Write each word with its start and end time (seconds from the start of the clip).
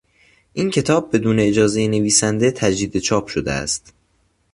این 0.53 0.71
کتاب 0.71 1.13
بدون 1.15 1.39
اجازهی 1.39 1.87
نویسنده 1.87 2.51
تجدید 2.51 2.97
چاپ 2.99 3.27
شده 3.27 3.51
است. 3.51 3.93